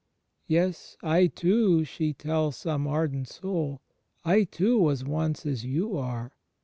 [0.47, 3.83] "Yes, I too," she tells some ardent soul,
[4.25, 6.31] "I too was once as you are.